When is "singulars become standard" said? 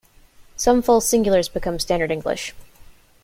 1.07-2.09